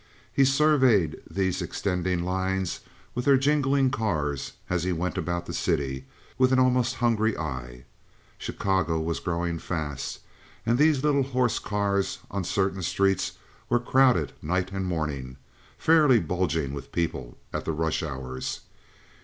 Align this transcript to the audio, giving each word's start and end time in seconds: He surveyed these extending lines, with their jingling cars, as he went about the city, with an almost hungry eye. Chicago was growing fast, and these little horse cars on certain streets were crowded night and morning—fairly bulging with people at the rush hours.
He 0.33 0.45
surveyed 0.45 1.21
these 1.29 1.61
extending 1.61 2.23
lines, 2.23 2.79
with 3.13 3.25
their 3.25 3.37
jingling 3.37 3.91
cars, 3.91 4.53
as 4.67 4.83
he 4.83 4.91
went 4.91 5.15
about 5.15 5.45
the 5.45 5.53
city, 5.53 6.05
with 6.39 6.51
an 6.51 6.57
almost 6.57 6.95
hungry 6.95 7.37
eye. 7.37 7.85
Chicago 8.39 8.99
was 8.99 9.19
growing 9.19 9.59
fast, 9.59 10.21
and 10.65 10.79
these 10.79 11.03
little 11.03 11.21
horse 11.21 11.59
cars 11.59 12.17
on 12.31 12.43
certain 12.43 12.81
streets 12.81 13.33
were 13.69 13.79
crowded 13.79 14.33
night 14.41 14.71
and 14.71 14.87
morning—fairly 14.87 16.19
bulging 16.19 16.73
with 16.73 16.91
people 16.91 17.37
at 17.53 17.65
the 17.65 17.71
rush 17.71 18.01
hours. 18.01 18.61